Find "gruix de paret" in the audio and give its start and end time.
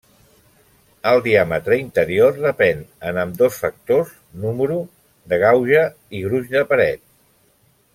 6.29-7.05